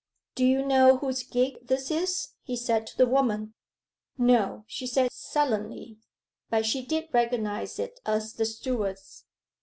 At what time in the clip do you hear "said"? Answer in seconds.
2.55-2.87, 4.87-5.11